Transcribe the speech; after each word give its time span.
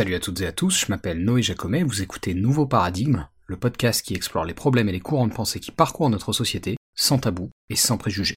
Salut 0.00 0.14
à 0.14 0.18
toutes 0.18 0.40
et 0.40 0.46
à 0.46 0.52
tous, 0.52 0.86
je 0.86 0.86
m'appelle 0.88 1.22
Noé 1.22 1.42
Jacomet, 1.42 1.82
vous 1.82 2.00
écoutez 2.00 2.32
Nouveau 2.32 2.64
Paradigme, 2.64 3.28
le 3.44 3.58
podcast 3.58 4.00
qui 4.00 4.14
explore 4.14 4.46
les 4.46 4.54
problèmes 4.54 4.88
et 4.88 4.92
les 4.92 5.00
courants 5.00 5.26
de 5.26 5.34
pensée 5.34 5.60
qui 5.60 5.72
parcourent 5.72 6.08
notre 6.08 6.32
société, 6.32 6.78
sans 6.96 7.18
tabou 7.18 7.50
et 7.68 7.76
sans 7.76 7.98
préjugés. 7.98 8.36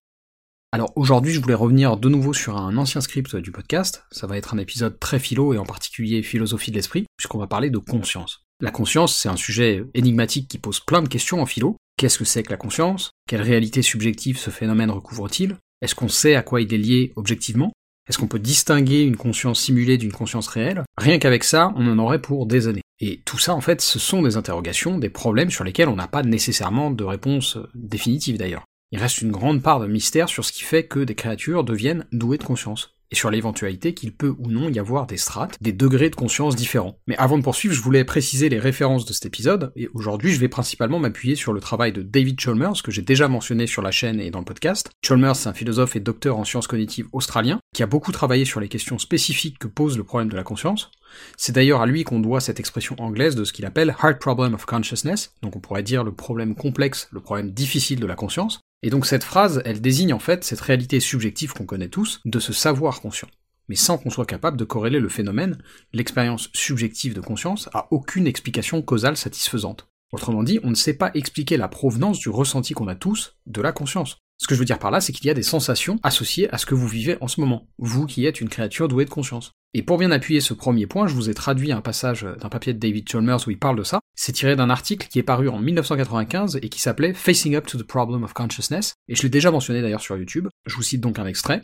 Alors 0.73 0.91
aujourd'hui 0.97 1.31
je 1.31 1.39
voulais 1.39 1.53
revenir 1.53 1.95
de 1.95 2.09
nouveau 2.09 2.33
sur 2.33 2.57
un 2.57 2.75
ancien 2.75 2.99
script 2.99 3.37
du 3.37 3.53
podcast, 3.53 4.03
ça 4.11 4.27
va 4.27 4.35
être 4.35 4.53
un 4.53 4.57
épisode 4.57 4.99
très 4.99 5.19
philo 5.19 5.53
et 5.53 5.57
en 5.57 5.65
particulier 5.65 6.21
philosophie 6.21 6.71
de 6.71 6.75
l'esprit, 6.75 7.05
puisqu'on 7.15 7.39
va 7.39 7.47
parler 7.47 7.69
de 7.69 7.77
conscience. 7.77 8.43
La 8.59 8.71
conscience 8.71 9.15
c'est 9.15 9.29
un 9.29 9.37
sujet 9.37 9.85
énigmatique 9.93 10.49
qui 10.49 10.57
pose 10.57 10.81
plein 10.81 11.01
de 11.01 11.07
questions 11.07 11.41
en 11.41 11.45
philo. 11.45 11.77
Qu'est-ce 11.95 12.17
que 12.17 12.25
c'est 12.25 12.43
que 12.43 12.51
la 12.51 12.57
conscience? 12.57 13.11
Quelle 13.25 13.41
réalité 13.41 13.81
subjective 13.81 14.37
ce 14.37 14.49
phénomène 14.49 14.91
recouvre-t-il? 14.91 15.55
Est-ce 15.81 15.95
qu'on 15.95 16.09
sait 16.09 16.35
à 16.35 16.43
quoi 16.43 16.59
il 16.59 16.73
est 16.73 16.77
lié 16.77 17.13
objectivement? 17.15 17.71
Est-ce 18.09 18.17
qu'on 18.17 18.27
peut 18.27 18.39
distinguer 18.39 19.03
une 19.03 19.15
conscience 19.15 19.61
simulée 19.61 19.97
d'une 19.97 20.11
conscience 20.11 20.47
réelle? 20.47 20.83
Rien 20.97 21.19
qu'avec 21.19 21.43
ça, 21.43 21.73
on 21.77 21.87
en 21.87 21.99
aurait 21.99 22.21
pour 22.21 22.45
des 22.45 22.67
années. 22.67 22.81
Et 22.99 23.21
tout 23.25 23.37
ça, 23.37 23.53
en 23.53 23.61
fait, 23.61 23.81
ce 23.81 23.97
sont 23.97 24.21
des 24.21 24.37
interrogations, 24.37 24.97
des 24.97 25.09
problèmes 25.09 25.49
sur 25.49 25.63
lesquels 25.63 25.89
on 25.89 25.95
n'a 25.95 26.07
pas 26.07 26.23
nécessairement 26.23 26.91
de 26.91 27.03
réponse 27.03 27.57
définitive 27.73 28.37
d'ailleurs. 28.37 28.65
Il 28.91 28.99
reste 28.99 29.21
une 29.21 29.31
grande 29.31 29.63
part 29.63 29.79
de 29.79 29.87
mystère 29.87 30.29
sur 30.29 30.45
ce 30.45 30.51
qui 30.51 30.63
fait 30.63 30.85
que 30.85 30.99
des 30.99 31.15
créatures 31.15 31.63
deviennent 31.63 32.05
douées 32.11 32.37
de 32.37 32.43
conscience 32.43 32.92
et 33.13 33.15
sur 33.15 33.29
l'éventualité 33.29 33.93
qu'il 33.93 34.11
peut 34.11 34.33
ou 34.39 34.49
non 34.49 34.69
y 34.69 34.79
avoir 34.79 35.05
des 35.05 35.17
strates, 35.17 35.55
des 35.61 35.71
degrés 35.71 36.09
de 36.09 36.15
conscience 36.15 36.55
différents. 36.55 36.97
Mais 37.05 37.15
avant 37.17 37.37
de 37.37 37.43
poursuivre, 37.43 37.75
je 37.75 37.81
voulais 37.81 38.03
préciser 38.03 38.49
les 38.49 38.57
références 38.57 39.05
de 39.05 39.13
cet 39.13 39.27
épisode, 39.27 39.71
et 39.75 39.87
aujourd'hui 39.93 40.33
je 40.33 40.39
vais 40.39 40.47
principalement 40.47 40.97
m'appuyer 40.97 41.35
sur 41.35 41.53
le 41.53 41.59
travail 41.59 41.93
de 41.93 42.01
David 42.01 42.39
Chalmers, 42.39 42.81
que 42.83 42.91
j'ai 42.91 43.03
déjà 43.03 43.27
mentionné 43.27 43.67
sur 43.67 43.83
la 43.83 43.91
chaîne 43.91 44.19
et 44.19 44.31
dans 44.31 44.39
le 44.39 44.45
podcast. 44.45 44.89
Chalmers, 45.03 45.35
c'est 45.35 45.47
un 45.47 45.53
philosophe 45.53 45.95
et 45.95 45.99
docteur 45.99 46.37
en 46.37 46.43
sciences 46.43 46.65
cognitives 46.65 47.07
australien, 47.11 47.59
qui 47.75 47.83
a 47.83 47.87
beaucoup 47.87 48.11
travaillé 48.11 48.45
sur 48.45 48.59
les 48.59 48.67
questions 48.67 48.97
spécifiques 48.97 49.59
que 49.59 49.67
pose 49.67 49.95
le 49.95 50.03
problème 50.03 50.29
de 50.29 50.35
la 50.35 50.43
conscience. 50.43 50.89
C'est 51.37 51.53
d'ailleurs 51.53 51.81
à 51.81 51.85
lui 51.85 52.03
qu'on 52.03 52.19
doit 52.19 52.41
cette 52.41 52.59
expression 52.59 52.95
anglaise 52.97 53.35
de 53.35 53.43
ce 53.43 53.53
qu'il 53.53 53.67
appelle 53.67 53.95
Hard 54.01 54.17
Problem 54.17 54.55
of 54.55 54.65
Consciousness, 54.65 55.35
donc 55.43 55.55
on 55.55 55.59
pourrait 55.59 55.83
dire 55.83 56.03
le 56.03 56.13
problème 56.13 56.55
complexe, 56.55 57.09
le 57.11 57.19
problème 57.19 57.51
difficile 57.51 57.99
de 57.99 58.07
la 58.07 58.15
conscience, 58.15 58.61
et 58.83 58.89
donc 58.89 59.05
cette 59.05 59.23
phrase, 59.23 59.61
elle 59.63 59.79
désigne 59.79 60.13
en 60.13 60.19
fait 60.19 60.43
cette 60.43 60.59
réalité 60.59 60.99
subjective 60.99 61.53
qu'on 61.53 61.65
connaît 61.65 61.87
tous, 61.87 62.19
de 62.25 62.39
se 62.39 62.51
savoir 62.51 62.99
conscient, 62.99 63.29
mais 63.69 63.77
sans 63.77 63.97
qu'on 63.97 64.09
soit 64.09 64.25
capable 64.25 64.57
de 64.57 64.65
corréler 64.65 64.99
le 64.99 65.07
phénomène, 65.07 65.57
l'expérience 65.93 66.49
subjective 66.53 67.13
de 67.13 67.21
conscience, 67.21 67.69
à 67.73 67.87
aucune 67.91 68.27
explication 68.27 68.81
causale 68.81 69.15
satisfaisante. 69.15 69.87
Autrement 70.11 70.43
dit, 70.43 70.59
on 70.63 70.69
ne 70.69 70.75
sait 70.75 70.95
pas 70.95 71.11
expliquer 71.13 71.55
la 71.55 71.69
provenance 71.69 72.19
du 72.19 72.27
ressenti 72.27 72.73
qu'on 72.73 72.89
a 72.89 72.95
tous 72.95 73.37
de 73.47 73.61
la 73.61 73.71
conscience. 73.71 74.17
Ce 74.37 74.47
que 74.47 74.53
je 74.53 74.59
veux 74.59 74.65
dire 74.65 74.79
par 74.79 74.91
là, 74.91 74.99
c'est 74.99 75.13
qu'il 75.13 75.27
y 75.27 75.31
a 75.31 75.33
des 75.33 75.43
sensations 75.43 75.97
associées 76.03 76.53
à 76.53 76.57
ce 76.57 76.65
que 76.65 76.75
vous 76.75 76.87
vivez 76.87 77.17
en 77.21 77.29
ce 77.29 77.39
moment, 77.39 77.67
vous 77.77 78.05
qui 78.05 78.25
êtes 78.25 78.41
une 78.41 78.49
créature 78.49 78.89
douée 78.89 79.05
de 79.05 79.09
conscience. 79.09 79.53
Et 79.75 79.81
pour 79.81 79.97
bien 79.97 80.11
appuyer 80.11 80.39
ce 80.39 80.53
premier 80.53 80.85
point, 80.85 81.07
je 81.07 81.15
vous 81.15 81.31
ai 81.31 81.33
traduit 81.33 81.71
un 81.71 81.81
passage 81.81 82.27
d'un 82.39 82.49
papier 82.49 82.73
de 82.73 82.79
David 82.79 83.09
Chalmers 83.09 83.47
où 83.47 83.49
il 83.49 83.57
parle 83.57 83.77
de 83.77 83.83
ça. 83.83 84.01
C'est 84.13 84.31
tiré 84.31 84.55
d'un 84.55 84.69
article 84.69 85.07
qui 85.07 85.17
est 85.17 85.23
paru 85.23 85.49
en 85.49 85.57
1995 85.57 86.59
et 86.61 86.69
qui 86.69 86.79
s'appelait 86.79 87.15
Facing 87.15 87.55
Up 87.55 87.65
to 87.65 87.79
the 87.79 87.83
Problem 87.83 88.23
of 88.23 88.33
Consciousness, 88.33 88.93
et 89.07 89.15
je 89.15 89.23
l'ai 89.23 89.29
déjà 89.29 89.49
mentionné 89.49 89.81
d'ailleurs 89.81 90.01
sur 90.01 90.15
YouTube. 90.15 90.47
Je 90.67 90.75
vous 90.75 90.83
cite 90.83 91.01
donc 91.01 91.17
un 91.17 91.25
extrait. 91.25 91.61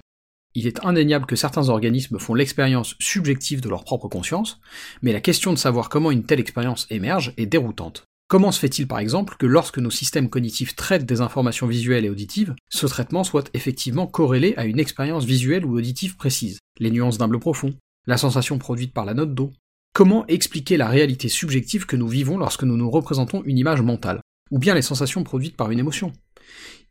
Il 0.55 0.65
est 0.65 0.83
indéniable 0.83 1.27
que 1.27 1.35
certains 1.35 1.69
organismes 1.69 2.17
font 2.17 2.33
l'expérience 2.33 2.95
subjective 2.99 3.61
de 3.61 3.69
leur 3.69 3.83
propre 3.83 4.07
conscience, 4.07 4.59
mais 5.03 5.13
la 5.13 5.21
question 5.21 5.53
de 5.53 5.59
savoir 5.59 5.89
comment 5.89 6.09
une 6.09 6.25
telle 6.25 6.39
expérience 6.39 6.87
émerge 6.89 7.35
est 7.37 7.45
déroutante. 7.45 8.05
Comment 8.27 8.51
se 8.51 8.59
fait-il 8.59 8.87
par 8.87 8.97
exemple 8.97 9.35
que 9.37 9.45
lorsque 9.45 9.77
nos 9.77 9.91
systèmes 9.91 10.29
cognitifs 10.29 10.75
traitent 10.75 11.05
des 11.05 11.21
informations 11.21 11.67
visuelles 11.67 12.05
et 12.05 12.09
auditives, 12.09 12.55
ce 12.69 12.87
traitement 12.87 13.23
soit 13.23 13.51
effectivement 13.53 14.07
corrélé 14.07 14.55
à 14.57 14.65
une 14.65 14.79
expérience 14.79 15.25
visuelle 15.25 15.65
ou 15.65 15.77
auditive 15.77 16.15
précise? 16.15 16.59
Les 16.79 16.89
nuances 16.89 17.19
d'un 17.19 17.27
bleu 17.27 17.39
profond, 17.39 17.75
la 18.05 18.17
sensation 18.17 18.57
produite 18.57 18.93
par 18.93 19.05
la 19.05 19.13
note 19.13 19.33
d'eau. 19.33 19.51
Comment 19.93 20.25
expliquer 20.27 20.77
la 20.77 20.87
réalité 20.87 21.29
subjective 21.29 21.85
que 21.85 21.95
nous 21.95 22.07
vivons 22.07 22.37
lorsque 22.37 22.63
nous 22.63 22.77
nous 22.77 22.89
représentons 22.89 23.43
une 23.43 23.57
image 23.57 23.81
mentale 23.81 24.21
Ou 24.51 24.59
bien 24.59 24.75
les 24.75 24.81
sensations 24.81 25.23
produites 25.23 25.57
par 25.57 25.71
une 25.71 25.79
émotion? 25.79 26.13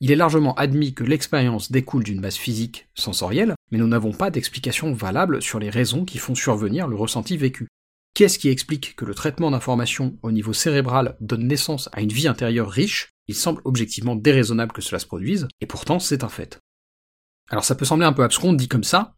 Il 0.00 0.10
est 0.10 0.16
largement 0.16 0.54
admis 0.54 0.94
que 0.94 1.04
l'expérience 1.04 1.72
découle 1.72 2.04
d'une 2.04 2.20
base 2.20 2.36
physique, 2.36 2.88
sensorielle, 2.94 3.54
mais 3.70 3.78
nous 3.78 3.88
n'avons 3.88 4.12
pas 4.12 4.30
d'explication 4.30 4.92
valable 4.92 5.42
sur 5.42 5.58
les 5.58 5.70
raisons 5.70 6.04
qui 6.04 6.18
font 6.18 6.34
survenir 6.34 6.86
le 6.86 6.96
ressenti 6.96 7.36
vécu. 7.36 7.68
Qu'est-ce 8.14 8.38
qui 8.38 8.48
explique 8.48 8.96
que 8.96 9.04
le 9.04 9.14
traitement 9.14 9.50
d'informations 9.50 10.18
au 10.22 10.32
niveau 10.32 10.52
cérébral 10.52 11.16
donne 11.20 11.46
naissance 11.46 11.88
à 11.92 12.00
une 12.00 12.12
vie 12.12 12.28
intérieure 12.28 12.70
riche? 12.70 13.10
Il 13.28 13.34
semble 13.34 13.60
objectivement 13.64 14.16
déraisonnable 14.16 14.72
que 14.72 14.82
cela 14.82 14.98
se 14.98 15.06
produise, 15.06 15.46
et 15.60 15.66
pourtant 15.66 15.98
c'est 15.98 16.24
un 16.24 16.28
fait. 16.28 16.58
Alors 17.50 17.64
ça 17.64 17.74
peut 17.74 17.84
sembler 17.84 18.06
un 18.06 18.12
peu 18.12 18.22
abscon 18.22 18.52
dit 18.52 18.68
comme 18.68 18.84
ça, 18.84 19.14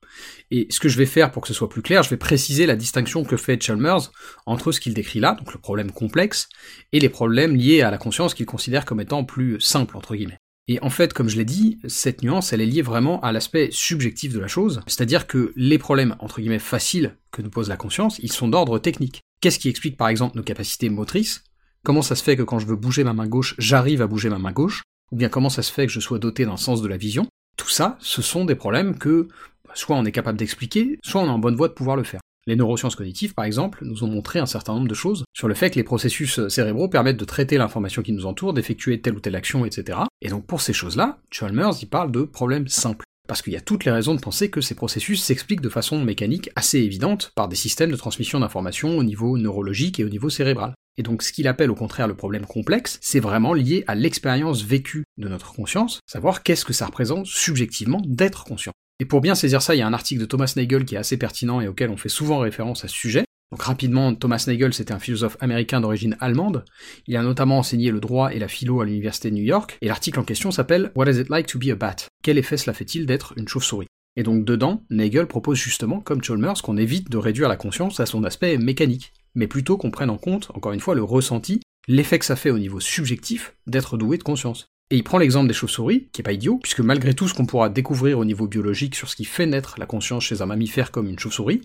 et 0.50 0.66
ce 0.70 0.80
que 0.80 0.88
je 0.88 0.98
vais 0.98 1.06
faire 1.06 1.30
pour 1.30 1.42
que 1.42 1.48
ce 1.48 1.54
soit 1.54 1.68
plus 1.68 1.82
clair, 1.82 2.02
je 2.02 2.10
vais 2.10 2.16
préciser 2.16 2.66
la 2.66 2.76
distinction 2.76 3.24
que 3.24 3.36
fait 3.36 3.60
Chalmers 3.62 4.12
entre 4.46 4.72
ce 4.72 4.80
qu'il 4.80 4.94
décrit 4.94 5.20
là, 5.20 5.34
donc 5.34 5.52
le 5.52 5.60
problème 5.60 5.90
complexe, 5.90 6.48
et 6.92 7.00
les 7.00 7.08
problèmes 7.08 7.56
liés 7.56 7.82
à 7.82 7.90
la 7.90 7.98
conscience 7.98 8.34
qu'il 8.34 8.46
considère 8.46 8.84
comme 8.84 9.00
étant 9.00 9.24
plus 9.24 9.60
simples, 9.60 9.96
entre 9.96 10.14
guillemets. 10.14 10.38
Et 10.68 10.78
en 10.82 10.90
fait, 10.90 11.12
comme 11.12 11.28
je 11.28 11.36
l'ai 11.36 11.44
dit, 11.44 11.80
cette 11.88 12.22
nuance, 12.22 12.52
elle 12.52 12.60
est 12.60 12.66
liée 12.66 12.82
vraiment 12.82 13.20
à 13.22 13.32
l'aspect 13.32 13.70
subjectif 13.72 14.32
de 14.32 14.38
la 14.38 14.46
chose, 14.46 14.82
c'est-à-dire 14.86 15.26
que 15.26 15.52
les 15.56 15.78
problèmes, 15.78 16.14
entre 16.20 16.40
guillemets, 16.40 16.60
faciles 16.60 17.16
que 17.32 17.42
nous 17.42 17.50
pose 17.50 17.68
la 17.68 17.76
conscience, 17.76 18.20
ils 18.22 18.32
sont 18.32 18.46
d'ordre 18.46 18.78
technique. 18.78 19.20
Qu'est-ce 19.40 19.58
qui 19.58 19.68
explique 19.68 19.96
par 19.96 20.08
exemple 20.08 20.36
nos 20.36 20.44
capacités 20.44 20.88
motrices? 20.88 21.42
Comment 21.82 22.02
ça 22.02 22.14
se 22.14 22.22
fait 22.22 22.36
que 22.36 22.42
quand 22.42 22.58
je 22.58 22.66
veux 22.66 22.76
bouger 22.76 23.04
ma 23.04 23.14
main 23.14 23.26
gauche, 23.26 23.54
j'arrive 23.58 24.02
à 24.02 24.06
bouger 24.06 24.28
ma 24.28 24.38
main 24.38 24.52
gauche? 24.52 24.82
Ou 25.10 25.16
bien 25.16 25.28
comment 25.28 25.48
ça 25.48 25.62
se 25.62 25.72
fait 25.72 25.86
que 25.86 25.92
je 25.92 25.98
sois 25.98 26.18
doté 26.18 26.44
d'un 26.44 26.58
sens 26.58 26.82
de 26.82 26.88
la 26.88 26.98
vision? 26.98 27.26
Tout 27.70 27.76
ça, 27.76 27.96
ce 28.00 28.20
sont 28.20 28.44
des 28.44 28.56
problèmes 28.56 28.98
que 28.98 29.28
bah, 29.64 29.74
soit 29.76 29.94
on 29.94 30.04
est 30.04 30.10
capable 30.10 30.36
d'expliquer, 30.36 30.98
soit 31.04 31.20
on 31.20 31.26
est 31.26 31.30
en 31.30 31.38
bonne 31.38 31.54
voie 31.54 31.68
de 31.68 31.72
pouvoir 31.72 31.94
le 31.94 32.02
faire. 32.02 32.18
Les 32.48 32.56
neurosciences 32.56 32.96
cognitives, 32.96 33.32
par 33.32 33.44
exemple, 33.44 33.84
nous 33.84 34.02
ont 34.02 34.08
montré 34.08 34.40
un 34.40 34.46
certain 34.46 34.74
nombre 34.74 34.88
de 34.88 34.94
choses 34.94 35.22
sur 35.32 35.46
le 35.46 35.54
fait 35.54 35.70
que 35.70 35.76
les 35.76 35.84
processus 35.84 36.48
cérébraux 36.48 36.88
permettent 36.88 37.16
de 37.16 37.24
traiter 37.24 37.58
l'information 37.58 38.02
qui 38.02 38.10
nous 38.10 38.26
entoure, 38.26 38.54
d'effectuer 38.54 39.00
telle 39.00 39.14
ou 39.14 39.20
telle 39.20 39.36
action, 39.36 39.64
etc. 39.64 40.00
Et 40.20 40.30
donc 40.30 40.46
pour 40.46 40.62
ces 40.62 40.72
choses-là, 40.72 41.20
Chalmers 41.30 41.80
y 41.80 41.86
parle 41.86 42.10
de 42.10 42.22
problèmes 42.22 42.66
simples. 42.66 43.04
Parce 43.30 43.42
qu'il 43.42 43.52
y 43.52 43.56
a 43.56 43.60
toutes 43.60 43.84
les 43.84 43.92
raisons 43.92 44.16
de 44.16 44.20
penser 44.20 44.50
que 44.50 44.60
ces 44.60 44.74
processus 44.74 45.22
s'expliquent 45.22 45.60
de 45.60 45.68
façon 45.68 46.02
mécanique 46.02 46.50
assez 46.56 46.80
évidente 46.80 47.30
par 47.36 47.46
des 47.46 47.54
systèmes 47.54 47.92
de 47.92 47.96
transmission 47.96 48.40
d'informations 48.40 48.98
au 48.98 49.04
niveau 49.04 49.38
neurologique 49.38 50.00
et 50.00 50.04
au 50.04 50.08
niveau 50.08 50.30
cérébral. 50.30 50.74
Et 50.96 51.04
donc 51.04 51.22
ce 51.22 51.32
qu'il 51.32 51.46
appelle 51.46 51.70
au 51.70 51.76
contraire 51.76 52.08
le 52.08 52.16
problème 52.16 52.44
complexe, 52.44 52.98
c'est 53.00 53.20
vraiment 53.20 53.54
lié 53.54 53.84
à 53.86 53.94
l'expérience 53.94 54.64
vécue 54.64 55.04
de 55.16 55.28
notre 55.28 55.52
conscience, 55.52 56.00
savoir 56.08 56.42
qu'est-ce 56.42 56.64
que 56.64 56.72
ça 56.72 56.86
représente 56.86 57.26
subjectivement 57.26 58.02
d'être 58.04 58.42
conscient. 58.42 58.72
Et 58.98 59.04
pour 59.04 59.20
bien 59.20 59.36
saisir 59.36 59.62
ça, 59.62 59.76
il 59.76 59.78
y 59.78 59.82
a 59.82 59.86
un 59.86 59.92
article 59.92 60.20
de 60.20 60.26
Thomas 60.26 60.52
Nagel 60.56 60.84
qui 60.84 60.96
est 60.96 60.98
assez 60.98 61.16
pertinent 61.16 61.60
et 61.60 61.68
auquel 61.68 61.90
on 61.90 61.96
fait 61.96 62.08
souvent 62.08 62.40
référence 62.40 62.84
à 62.84 62.88
ce 62.88 62.96
sujet. 62.96 63.24
Donc 63.50 63.62
rapidement, 63.62 64.14
Thomas 64.14 64.44
Nagel, 64.46 64.72
c'était 64.72 64.92
un 64.92 65.00
philosophe 65.00 65.36
américain 65.40 65.80
d'origine 65.80 66.16
allemande. 66.20 66.64
Il 67.06 67.16
a 67.16 67.22
notamment 67.22 67.58
enseigné 67.58 67.90
le 67.90 67.98
droit 67.98 68.32
et 68.32 68.38
la 68.38 68.46
philo 68.46 68.80
à 68.80 68.84
l'université 68.84 69.30
de 69.30 69.34
New 69.34 69.42
York, 69.42 69.76
et 69.80 69.88
l'article 69.88 70.20
en 70.20 70.24
question 70.24 70.52
s'appelle 70.52 70.92
What 70.94 71.10
is 71.10 71.20
it 71.20 71.30
like 71.30 71.48
to 71.48 71.58
be 71.58 71.68
a 71.70 71.74
bat? 71.74 71.96
Quel 72.22 72.38
effet 72.38 72.56
cela 72.56 72.74
fait-il 72.74 73.06
d'être 73.06 73.34
une 73.36 73.48
chauve-souris? 73.48 73.88
Et 74.16 74.22
donc 74.22 74.44
dedans, 74.44 74.84
Nagel 74.90 75.26
propose 75.26 75.58
justement, 75.58 76.00
comme 76.00 76.22
Chalmers, 76.22 76.62
qu'on 76.62 76.76
évite 76.76 77.10
de 77.10 77.16
réduire 77.16 77.48
la 77.48 77.56
conscience 77.56 77.98
à 77.98 78.06
son 78.06 78.22
aspect 78.22 78.56
mécanique, 78.56 79.12
mais 79.34 79.48
plutôt 79.48 79.76
qu'on 79.76 79.90
prenne 79.90 80.10
en 80.10 80.18
compte, 80.18 80.50
encore 80.54 80.72
une 80.72 80.80
fois, 80.80 80.94
le 80.94 81.02
ressenti, 81.02 81.60
l'effet 81.88 82.18
que 82.18 82.24
ça 82.24 82.36
fait 82.36 82.50
au 82.50 82.58
niveau 82.58 82.78
subjectif 82.78 83.56
d'être 83.66 83.96
doué 83.96 84.16
de 84.18 84.22
conscience. 84.22 84.69
Et 84.92 84.96
il 84.96 85.04
prend 85.04 85.18
l'exemple 85.18 85.46
des 85.46 85.54
chauves-souris, 85.54 86.08
qui 86.12 86.20
est 86.20 86.24
pas 86.24 86.32
idiot, 86.32 86.58
puisque 86.60 86.80
malgré 86.80 87.14
tout 87.14 87.28
ce 87.28 87.34
qu'on 87.34 87.46
pourra 87.46 87.68
découvrir 87.68 88.18
au 88.18 88.24
niveau 88.24 88.48
biologique 88.48 88.96
sur 88.96 89.08
ce 89.08 89.14
qui 89.14 89.24
fait 89.24 89.46
naître 89.46 89.76
la 89.78 89.86
conscience 89.86 90.24
chez 90.24 90.42
un 90.42 90.46
mammifère 90.46 90.90
comme 90.90 91.08
une 91.08 91.18
chauve-souris, 91.18 91.60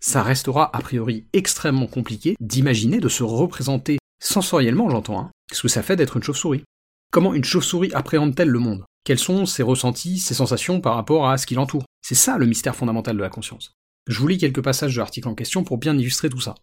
ça 0.00 0.22
restera 0.22 0.74
a 0.74 0.80
priori 0.80 1.26
extrêmement 1.34 1.86
compliqué 1.86 2.36
d'imaginer, 2.40 2.98
de 2.98 3.10
se 3.10 3.22
représenter 3.22 3.98
sensoriellement, 4.22 4.88
j'entends, 4.88 5.20
hein, 5.20 5.30
ce 5.52 5.60
que 5.60 5.68
ça 5.68 5.82
fait 5.82 5.96
d'être 5.96 6.16
une 6.16 6.22
chauve-souris. 6.22 6.64
Comment 7.12 7.34
une 7.34 7.44
chauve-souris 7.44 7.92
appréhende-t-elle 7.92 8.48
le 8.48 8.58
monde? 8.58 8.84
Quels 9.04 9.18
sont 9.18 9.44
ses 9.44 9.62
ressentis, 9.62 10.18
ses 10.18 10.34
sensations 10.34 10.80
par 10.80 10.94
rapport 10.94 11.28
à 11.28 11.36
ce 11.36 11.46
qui 11.46 11.54
l'entoure? 11.54 11.84
C'est 12.00 12.14
ça 12.14 12.38
le 12.38 12.46
mystère 12.46 12.76
fondamental 12.76 13.16
de 13.16 13.22
la 13.22 13.28
conscience. 13.28 13.72
Je 14.06 14.18
vous 14.18 14.28
lis 14.28 14.38
quelques 14.38 14.62
passages 14.62 14.94
de 14.94 15.00
l'article 15.00 15.28
en 15.28 15.34
question 15.34 15.64
pour 15.64 15.76
bien 15.76 15.98
illustrer 15.98 16.30
tout 16.30 16.40
ça. 16.40 16.54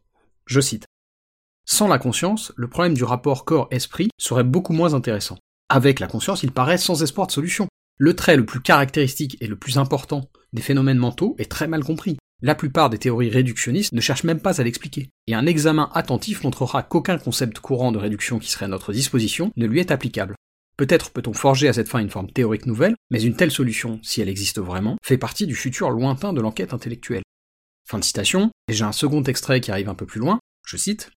Je 0.48 0.62
cite. 0.62 0.86
Sans 1.66 1.88
la 1.88 2.00
conscience, 2.00 2.54
le 2.56 2.70
problème 2.70 2.96
du 2.96 3.04
rapport 3.04 3.46
corps-esprit 3.46 4.10
serait 4.18 4.44
beaucoup 4.44 4.74
moins 4.74 4.94
intéressant. 4.96 5.38
Avec 5.70 6.00
la 6.00 6.08
conscience, 6.08 6.44
il 6.44 6.52
paraît 6.52 6.78
sans 6.78 7.04
espoir 7.04 7.28
de 7.28 7.34
solution. 7.34 7.68
Le 7.98 8.16
trait 8.16 8.38
le 8.38 8.46
plus 8.46 8.62
caractéristique 8.62 9.38
et 9.42 9.48
le 9.48 9.58
plus 9.58 9.78
important 9.78 10.30
des 10.54 10.62
phénomènes 10.62 10.98
mentaux 10.98 11.36
est 11.40 11.52
très 11.52 11.68
mal 11.68 11.84
compris. 11.84 12.18
La 12.42 12.56
plupart 12.56 12.90
des 12.90 13.00
théories 13.00 13.32
réductionnistes 13.32 13.94
ne 13.94 14.00
cherchent 14.00 14.24
même 14.24 14.40
pas 14.40 14.62
à 14.62 14.64
l'expliquer, 14.64 15.10
et 15.26 15.34
un 15.34 15.46
examen 15.46 15.90
attentif 15.94 16.44
montrera 16.44 16.84
qu'aucun 16.84 17.18
concept 17.18 17.60
courant 17.60 17.92
de 17.92 17.98
réduction 17.98 18.38
qui 18.40 18.50
serait 18.50 18.66
à 18.66 18.70
notre 18.70 18.94
disposition 18.94 19.52
ne 19.58 19.66
lui 19.66 19.80
est 19.80 19.92
applicable. 19.92 20.36
Peut-être 20.78 21.10
peut-on 21.10 21.34
forger 21.34 21.68
à 21.68 21.74
cette 21.74 21.90
fin 21.90 22.00
une 22.00 22.12
forme 22.12 22.32
théorique 22.32 22.68
nouvelle, 22.68 22.96
mais 23.10 23.24
une 23.24 23.36
telle 23.36 23.52
solution, 23.52 24.00
si 24.04 24.22
elle 24.22 24.30
existe 24.30 24.60
vraiment, 24.60 24.98
fait 25.04 25.18
partie 25.18 25.48
du 25.48 25.56
futur 25.56 25.90
lointain 25.90 26.32
de 26.32 26.40
l'enquête 26.40 26.74
intellectuelle. 26.74 27.24
Fin 27.90 27.98
de 27.98 28.04
citation, 28.04 28.52
et 28.70 28.74
j'ai 28.74 28.84
un 28.84 28.92
second 28.92 29.24
extrait 29.24 29.60
qui 29.60 29.72
arrive 29.72 29.90
un 29.90 29.96
peu 29.96 30.06
plus 30.06 30.20
loin, 30.20 30.40
je 30.68 30.78
cite, 30.78 31.10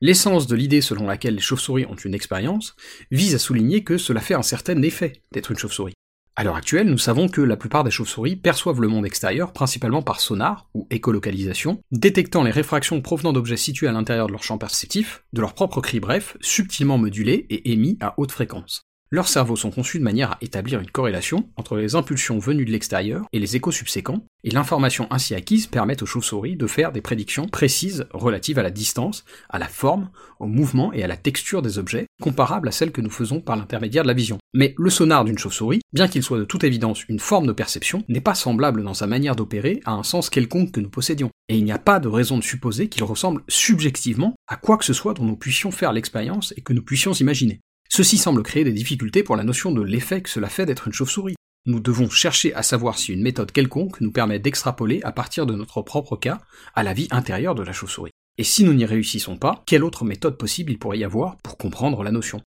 L'essence 0.00 0.46
de 0.46 0.56
l'idée 0.56 0.80
selon 0.80 1.06
laquelle 1.06 1.36
les 1.36 1.40
chauves-souris 1.40 1.86
ont 1.86 1.94
une 1.94 2.14
expérience 2.14 2.74
vise 3.10 3.34
à 3.34 3.38
souligner 3.38 3.84
que 3.84 3.96
cela 3.96 4.20
fait 4.20 4.34
un 4.34 4.42
certain 4.42 4.82
effet 4.82 5.22
d'être 5.32 5.50
une 5.50 5.58
chauve-souris. 5.58 5.94
À 6.36 6.42
l'heure 6.42 6.56
actuelle, 6.56 6.90
nous 6.90 6.98
savons 6.98 7.28
que 7.28 7.40
la 7.40 7.56
plupart 7.56 7.84
des 7.84 7.92
chauves-souris 7.92 8.34
perçoivent 8.34 8.80
le 8.80 8.88
monde 8.88 9.06
extérieur 9.06 9.52
principalement 9.52 10.02
par 10.02 10.18
sonar, 10.18 10.68
ou 10.74 10.88
écolocalisation, 10.90 11.80
détectant 11.92 12.42
les 12.42 12.50
réfractions 12.50 13.00
provenant 13.00 13.32
d'objets 13.32 13.56
situés 13.56 13.86
à 13.86 13.92
l'intérieur 13.92 14.26
de 14.26 14.32
leur 14.32 14.42
champ 14.42 14.58
perceptif, 14.58 15.24
de 15.32 15.40
leur 15.40 15.54
propre 15.54 15.80
cri 15.80 16.00
bref, 16.00 16.36
subtilement 16.40 16.98
modulés 16.98 17.46
et 17.50 17.70
émis 17.70 17.96
à 18.00 18.14
haute 18.16 18.32
fréquence. 18.32 18.82
Leurs 19.14 19.28
cerveaux 19.28 19.54
sont 19.54 19.70
conçus 19.70 20.00
de 20.00 20.02
manière 20.02 20.32
à 20.32 20.38
établir 20.40 20.80
une 20.80 20.90
corrélation 20.90 21.48
entre 21.54 21.76
les 21.76 21.94
impulsions 21.94 22.40
venues 22.40 22.64
de 22.64 22.72
l'extérieur 22.72 23.24
et 23.32 23.38
les 23.38 23.54
échos 23.54 23.70
subséquents, 23.70 24.24
et 24.42 24.50
l'information 24.50 25.06
ainsi 25.12 25.36
acquise 25.36 25.68
permet 25.68 26.02
aux 26.02 26.06
chauves-souris 26.06 26.56
de 26.56 26.66
faire 26.66 26.90
des 26.90 27.00
prédictions 27.00 27.46
précises 27.46 28.06
relatives 28.12 28.58
à 28.58 28.64
la 28.64 28.72
distance, 28.72 29.24
à 29.48 29.60
la 29.60 29.68
forme, 29.68 30.10
au 30.40 30.46
mouvement 30.46 30.92
et 30.92 31.04
à 31.04 31.06
la 31.06 31.16
texture 31.16 31.62
des 31.62 31.78
objets, 31.78 32.06
comparables 32.20 32.66
à 32.66 32.72
celles 32.72 32.90
que 32.90 33.00
nous 33.00 33.08
faisons 33.08 33.40
par 33.40 33.54
l'intermédiaire 33.54 34.02
de 34.02 34.08
la 34.08 34.14
vision. 34.14 34.38
Mais 34.52 34.74
le 34.76 34.90
sonar 34.90 35.24
d'une 35.24 35.38
chauve-souris, 35.38 35.82
bien 35.92 36.08
qu'il 36.08 36.24
soit 36.24 36.40
de 36.40 36.44
toute 36.44 36.64
évidence 36.64 37.04
une 37.08 37.20
forme 37.20 37.46
de 37.46 37.52
perception, 37.52 38.02
n'est 38.08 38.20
pas 38.20 38.34
semblable 38.34 38.82
dans 38.82 38.94
sa 38.94 39.06
manière 39.06 39.36
d'opérer 39.36 39.78
à 39.84 39.92
un 39.92 40.02
sens 40.02 40.28
quelconque 40.28 40.72
que 40.72 40.80
nous 40.80 40.90
possédions, 40.90 41.30
et 41.48 41.56
il 41.56 41.64
n'y 41.64 41.70
a 41.70 41.78
pas 41.78 42.00
de 42.00 42.08
raison 42.08 42.36
de 42.36 42.42
supposer 42.42 42.88
qu'il 42.88 43.04
ressemble 43.04 43.44
subjectivement 43.46 44.34
à 44.48 44.56
quoi 44.56 44.76
que 44.76 44.84
ce 44.84 44.92
soit 44.92 45.14
dont 45.14 45.24
nous 45.24 45.36
puissions 45.36 45.70
faire 45.70 45.92
l'expérience 45.92 46.52
et 46.56 46.62
que 46.62 46.72
nous 46.72 46.82
puissions 46.82 47.12
imaginer. 47.12 47.60
Ceci 47.96 48.18
semble 48.18 48.42
créer 48.42 48.64
des 48.64 48.72
difficultés 48.72 49.22
pour 49.22 49.36
la 49.36 49.44
notion 49.44 49.70
de 49.70 49.80
l'effet 49.80 50.20
que 50.20 50.28
cela 50.28 50.48
fait 50.48 50.66
d'être 50.66 50.88
une 50.88 50.92
chauve-souris. 50.92 51.36
Nous 51.64 51.78
devons 51.78 52.10
chercher 52.10 52.52
à 52.52 52.64
savoir 52.64 52.98
si 52.98 53.12
une 53.12 53.22
méthode 53.22 53.52
quelconque 53.52 54.00
nous 54.00 54.10
permet 54.10 54.40
d'extrapoler 54.40 55.00
à 55.04 55.12
partir 55.12 55.46
de 55.46 55.54
notre 55.54 55.80
propre 55.80 56.16
cas 56.16 56.40
à 56.74 56.82
la 56.82 56.92
vie 56.92 57.06
intérieure 57.12 57.54
de 57.54 57.62
la 57.62 57.72
chauve-souris. 57.72 58.10
Et 58.36 58.42
si 58.42 58.64
nous 58.64 58.74
n'y 58.74 58.84
réussissons 58.84 59.36
pas, 59.36 59.62
quelle 59.64 59.84
autre 59.84 60.04
méthode 60.04 60.36
possible 60.36 60.72
il 60.72 60.78
pourrait 60.80 60.98
y 60.98 61.04
avoir 61.04 61.36
pour 61.36 61.56
comprendre 61.56 62.02
la 62.02 62.10
notion? 62.10 62.42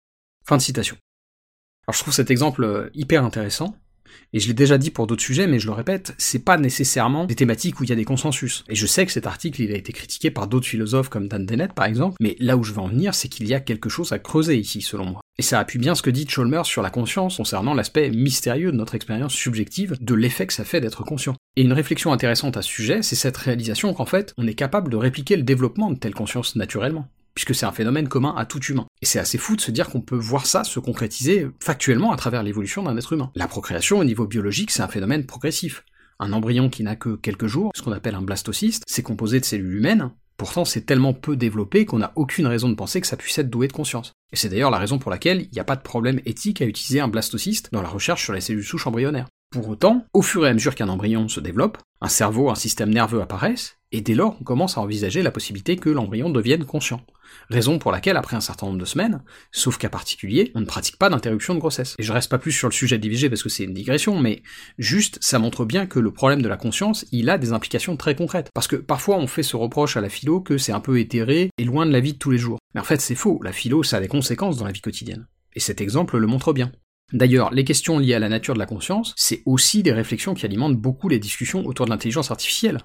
Fin 0.44 0.56
de 0.56 0.62
citation. 0.62 0.96
Alors 1.86 1.94
je 1.94 2.00
trouve 2.00 2.12
cet 2.12 2.32
exemple 2.32 2.64
euh, 2.64 2.90
hyper 2.92 3.24
intéressant, 3.24 3.76
et 4.32 4.40
je 4.40 4.48
l'ai 4.48 4.54
déjà 4.54 4.78
dit 4.78 4.90
pour 4.90 5.06
d'autres 5.06 5.22
sujets, 5.22 5.46
mais 5.46 5.58
je 5.58 5.66
le 5.66 5.72
répète, 5.72 6.14
c'est 6.18 6.44
pas 6.44 6.58
nécessairement 6.58 7.26
des 7.26 7.34
thématiques 7.34 7.80
où 7.80 7.84
il 7.84 7.90
y 7.90 7.92
a 7.92 7.96
des 7.96 8.04
consensus. 8.04 8.64
Et 8.68 8.74
je 8.74 8.86
sais 8.86 9.06
que 9.06 9.12
cet 9.12 9.26
article, 9.26 9.62
il 9.62 9.72
a 9.72 9.76
été 9.76 9.92
critiqué 9.92 10.30
par 10.30 10.46
d'autres 10.46 10.66
philosophes 10.66 11.08
comme 11.08 11.28
Dan 11.28 11.46
Dennett 11.46 11.72
par 11.72 11.86
exemple, 11.86 12.16
mais 12.20 12.36
là 12.38 12.56
où 12.56 12.64
je 12.64 12.72
veux 12.72 12.80
en 12.80 12.88
venir, 12.88 13.14
c'est 13.14 13.28
qu'il 13.28 13.46
y 13.46 13.54
a 13.54 13.60
quelque 13.60 13.88
chose 13.88 14.12
à 14.12 14.18
creuser 14.18 14.56
ici, 14.56 14.82
selon 14.82 15.06
moi. 15.06 15.20
Et 15.38 15.42
ça 15.42 15.58
appuie 15.58 15.78
bien 15.78 15.94
ce 15.94 16.02
que 16.02 16.10
dit 16.10 16.26
Chalmers 16.28 16.64
sur 16.64 16.82
la 16.82 16.90
conscience 16.90 17.36
concernant 17.36 17.74
l'aspect 17.74 18.10
mystérieux 18.10 18.72
de 18.72 18.76
notre 18.76 18.94
expérience 18.94 19.34
subjective, 19.34 19.96
de 20.00 20.14
l'effet 20.14 20.46
que 20.46 20.54
ça 20.54 20.64
fait 20.64 20.80
d'être 20.80 21.04
conscient. 21.04 21.34
Et 21.56 21.62
une 21.62 21.74
réflexion 21.74 22.12
intéressante 22.12 22.56
à 22.56 22.62
ce 22.62 22.68
sujet, 22.68 23.02
c'est 23.02 23.16
cette 23.16 23.36
réalisation 23.36 23.92
qu'en 23.92 24.06
fait, 24.06 24.32
on 24.38 24.46
est 24.46 24.54
capable 24.54 24.90
de 24.90 24.96
répliquer 24.96 25.36
le 25.36 25.42
développement 25.42 25.90
de 25.90 25.98
telle 25.98 26.14
conscience 26.14 26.56
naturellement 26.56 27.08
puisque 27.36 27.54
c'est 27.54 27.66
un 27.66 27.72
phénomène 27.72 28.08
commun 28.08 28.34
à 28.36 28.46
tout 28.46 28.60
humain. 28.64 28.86
Et 29.02 29.06
c'est 29.06 29.20
assez 29.20 29.38
fou 29.38 29.54
de 29.54 29.60
se 29.60 29.70
dire 29.70 29.88
qu'on 29.88 30.00
peut 30.00 30.16
voir 30.16 30.46
ça 30.46 30.64
se 30.64 30.80
concrétiser 30.80 31.46
factuellement 31.62 32.10
à 32.10 32.16
travers 32.16 32.42
l'évolution 32.42 32.82
d'un 32.82 32.96
être 32.96 33.12
humain. 33.12 33.30
La 33.36 33.46
procréation 33.46 33.98
au 33.98 34.04
niveau 34.04 34.26
biologique, 34.26 34.72
c'est 34.72 34.82
un 34.82 34.88
phénomène 34.88 35.26
progressif. 35.26 35.84
Un 36.18 36.32
embryon 36.32 36.70
qui 36.70 36.82
n'a 36.82 36.96
que 36.96 37.14
quelques 37.14 37.46
jours, 37.46 37.70
ce 37.76 37.82
qu'on 37.82 37.92
appelle 37.92 38.14
un 38.14 38.22
blastocyste, 38.22 38.84
c'est 38.86 39.02
composé 39.02 39.38
de 39.38 39.44
cellules 39.44 39.76
humaines, 39.76 40.10
pourtant 40.38 40.64
c'est 40.64 40.86
tellement 40.86 41.12
peu 41.12 41.36
développé 41.36 41.84
qu'on 41.84 41.98
n'a 41.98 42.12
aucune 42.16 42.46
raison 42.46 42.70
de 42.70 42.74
penser 42.74 43.02
que 43.02 43.06
ça 43.06 43.18
puisse 43.18 43.38
être 43.38 43.50
doué 43.50 43.68
de 43.68 43.74
conscience. 43.74 44.12
Et 44.32 44.36
c'est 44.36 44.48
d'ailleurs 44.48 44.70
la 44.70 44.78
raison 44.78 44.98
pour 44.98 45.10
laquelle 45.10 45.42
il 45.42 45.52
n'y 45.52 45.60
a 45.60 45.64
pas 45.64 45.76
de 45.76 45.82
problème 45.82 46.20
éthique 46.24 46.62
à 46.62 46.64
utiliser 46.64 47.00
un 47.00 47.08
blastocyste 47.08 47.68
dans 47.70 47.82
la 47.82 47.88
recherche 47.88 48.24
sur 48.24 48.32
les 48.32 48.40
cellules 48.40 48.64
souches 48.64 48.86
embryonnaires. 48.86 49.28
Pour 49.50 49.68
autant, 49.68 50.04
au 50.12 50.22
fur 50.22 50.44
et 50.44 50.50
à 50.50 50.54
mesure 50.54 50.74
qu'un 50.74 50.88
embryon 50.88 51.28
se 51.28 51.40
développe, 51.40 51.78
un 52.00 52.08
cerveau, 52.08 52.50
un 52.50 52.54
système 52.56 52.90
nerveux 52.90 53.22
apparaissent, 53.22 53.78
et 53.92 54.00
dès 54.00 54.14
lors 54.14 54.36
on 54.40 54.44
commence 54.44 54.76
à 54.76 54.80
envisager 54.80 55.22
la 55.22 55.30
possibilité 55.30 55.76
que 55.76 55.88
l'embryon 55.88 56.30
devienne 56.30 56.64
conscient. 56.64 57.00
Raison 57.48 57.78
pour 57.78 57.92
laquelle, 57.92 58.16
après 58.16 58.36
un 58.36 58.40
certain 58.40 58.66
nombre 58.66 58.78
de 58.78 58.84
semaines, 58.84 59.22
sauf 59.52 59.78
cas 59.78 59.88
particulier, 59.88 60.52
on 60.54 60.60
ne 60.60 60.66
pratique 60.66 60.98
pas 60.98 61.08
d'interruption 61.08 61.54
de 61.54 61.60
grossesse. 61.60 61.94
Et 61.98 62.02
je 62.02 62.12
reste 62.12 62.30
pas 62.30 62.38
plus 62.38 62.52
sur 62.52 62.68
le 62.68 62.72
sujet 62.72 62.98
de 62.98 63.08
l'IVG 63.08 63.28
parce 63.28 63.42
que 63.42 63.48
c'est 63.48 63.64
une 63.64 63.74
digression, 63.74 64.18
mais 64.20 64.42
juste, 64.78 65.18
ça 65.20 65.38
montre 65.38 65.64
bien 65.64 65.86
que 65.86 66.00
le 66.00 66.12
problème 66.12 66.42
de 66.42 66.48
la 66.48 66.56
conscience, 66.56 67.06
il 67.12 67.30
a 67.30 67.38
des 67.38 67.52
implications 67.52 67.96
très 67.96 68.14
concrètes. 68.14 68.50
Parce 68.52 68.68
que 68.68 68.76
parfois 68.76 69.16
on 69.16 69.26
fait 69.26 69.42
ce 69.42 69.56
reproche 69.56 69.96
à 69.96 70.00
la 70.00 70.08
philo 70.08 70.40
que 70.40 70.58
c'est 70.58 70.72
un 70.72 70.80
peu 70.80 70.98
éthéré 70.98 71.50
et 71.56 71.64
loin 71.64 71.86
de 71.86 71.92
la 71.92 72.00
vie 72.00 72.12
de 72.12 72.18
tous 72.18 72.30
les 72.30 72.38
jours. 72.38 72.58
Mais 72.74 72.80
en 72.80 72.84
fait 72.84 73.00
c'est 73.00 73.14
faux, 73.14 73.40
la 73.42 73.52
philo 73.52 73.82
ça 73.82 73.98
a 73.98 74.00
des 74.00 74.08
conséquences 74.08 74.56
dans 74.58 74.66
la 74.66 74.72
vie 74.72 74.80
quotidienne. 74.80 75.26
Et 75.54 75.60
cet 75.60 75.80
exemple 75.80 76.18
le 76.18 76.26
montre 76.26 76.52
bien. 76.52 76.72
D'ailleurs, 77.12 77.52
les 77.52 77.64
questions 77.64 77.98
liées 77.98 78.14
à 78.14 78.18
la 78.18 78.28
nature 78.28 78.54
de 78.54 78.58
la 78.58 78.66
conscience, 78.66 79.14
c'est 79.16 79.42
aussi 79.46 79.82
des 79.82 79.92
réflexions 79.92 80.34
qui 80.34 80.44
alimentent 80.44 80.76
beaucoup 80.76 81.08
les 81.08 81.18
discussions 81.18 81.64
autour 81.64 81.86
de 81.86 81.90
l'intelligence 81.90 82.30
artificielle. 82.30 82.78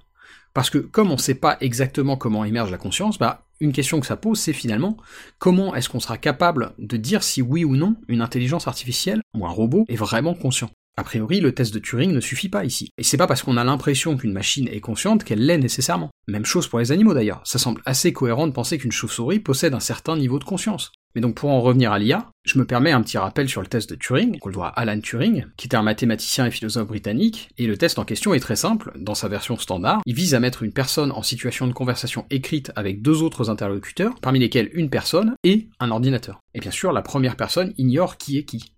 Parce 0.53 0.69
que 0.69 0.77
comme 0.77 1.09
on 1.09 1.15
ne 1.15 1.19
sait 1.19 1.35
pas 1.35 1.57
exactement 1.61 2.17
comment 2.17 2.43
émerge 2.43 2.71
la 2.71 2.77
conscience, 2.77 3.17
bah 3.17 3.45
une 3.59 3.71
question 3.71 3.99
que 3.99 4.07
ça 4.07 4.17
pose, 4.17 4.39
c'est 4.39 4.53
finalement 4.53 4.97
comment 5.39 5.73
est-ce 5.75 5.87
qu'on 5.87 5.99
sera 5.99 6.17
capable 6.17 6.73
de 6.77 6.97
dire 6.97 7.23
si 7.23 7.41
oui 7.41 7.63
ou 7.63 7.75
non 7.75 7.95
une 8.07 8.21
intelligence 8.21 8.67
artificielle 8.67 9.21
ou 9.35 9.45
un 9.45 9.51
robot 9.51 9.85
est 9.87 9.95
vraiment 9.95 10.33
conscient? 10.33 10.69
A 10.97 11.03
priori, 11.03 11.39
le 11.39 11.53
test 11.53 11.73
de 11.73 11.79
Turing 11.79 12.11
ne 12.11 12.19
suffit 12.19 12.49
pas 12.49 12.65
ici. 12.65 12.89
Et 12.97 13.03
c'est 13.03 13.17
pas 13.17 13.27
parce 13.27 13.43
qu'on 13.43 13.55
a 13.55 13.63
l'impression 13.63 14.17
qu'une 14.17 14.33
machine 14.33 14.67
est 14.67 14.81
consciente 14.81 15.23
qu'elle 15.23 15.45
l'est 15.45 15.57
nécessairement. 15.57 16.11
Même 16.27 16.45
chose 16.45 16.67
pour 16.67 16.79
les 16.79 16.91
animaux 16.91 17.13
d'ailleurs. 17.13 17.41
Ça 17.45 17.59
semble 17.59 17.81
assez 17.85 18.11
cohérent 18.11 18.45
de 18.45 18.51
penser 18.51 18.77
qu'une 18.77 18.91
chauve-souris 18.91 19.39
possède 19.39 19.73
un 19.73 19.79
certain 19.79 20.17
niveau 20.17 20.37
de 20.37 20.43
conscience. 20.43 20.91
Mais 21.15 21.21
donc 21.21 21.35
pour 21.35 21.49
en 21.49 21.61
revenir 21.61 21.91
à 21.91 21.99
l'IA, 21.99 22.29
je 22.43 22.57
me 22.57 22.65
permets 22.65 22.91
un 22.91 23.01
petit 23.01 23.17
rappel 23.17 23.49
sur 23.49 23.61
le 23.61 23.67
test 23.67 23.89
de 23.89 23.95
Turing, 23.95 24.39
qu'on 24.39 24.49
le 24.49 24.55
doit 24.55 24.67
à 24.67 24.81
Alan 24.81 24.99
Turing, 24.99 25.45
qui 25.57 25.67
était 25.67 25.77
un 25.77 25.83
mathématicien 25.83 26.45
et 26.45 26.51
philosophe 26.51 26.87
britannique, 26.87 27.49
et 27.57 27.67
le 27.67 27.77
test 27.77 27.99
en 27.99 28.05
question 28.05 28.33
est 28.33 28.39
très 28.39 28.55
simple, 28.55 28.91
dans 28.95 29.15
sa 29.15 29.27
version 29.27 29.57
standard, 29.57 30.01
il 30.05 30.15
vise 30.15 30.33
à 30.35 30.39
mettre 30.39 30.63
une 30.63 30.73
personne 30.73 31.11
en 31.11 31.21
situation 31.21 31.67
de 31.67 31.73
conversation 31.73 32.25
écrite 32.29 32.71
avec 32.75 33.01
deux 33.01 33.21
autres 33.21 33.49
interlocuteurs, 33.49 34.15
parmi 34.21 34.39
lesquels 34.39 34.69
une 34.73 34.89
personne 34.89 35.35
et 35.43 35.67
un 35.79 35.91
ordinateur. 35.91 36.39
Et 36.53 36.59
bien 36.59 36.71
sûr, 36.71 36.91
la 36.91 37.01
première 37.01 37.35
personne 37.35 37.73
ignore 37.77 38.17
qui 38.17 38.37
est 38.37 38.43
qui. 38.43 38.71